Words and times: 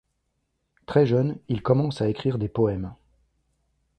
Très 0.87 1.05
jeune, 1.05 1.37
il 1.47 1.61
commence 1.61 2.01
à 2.01 2.07
écrire 2.09 2.39
des 2.39 2.49
poèmes. 2.49 2.95